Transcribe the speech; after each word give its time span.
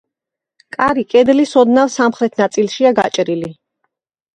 კარი 0.77 1.03
კედლის 1.11 1.53
ოდნავ 1.65 1.95
სამხრეთ 1.99 2.43
ნაწილშია 2.45 2.97
გაჭრილი. 3.05 3.57